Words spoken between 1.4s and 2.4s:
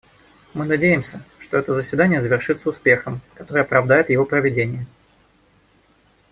это заседание